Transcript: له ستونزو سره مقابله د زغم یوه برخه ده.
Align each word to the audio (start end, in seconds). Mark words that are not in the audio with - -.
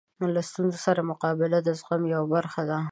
له 0.35 0.41
ستونزو 0.49 0.77
سره 0.85 1.07
مقابله 1.11 1.57
د 1.63 1.69
زغم 1.79 2.01
یوه 2.13 2.27
برخه 2.35 2.61
ده. 2.69 2.77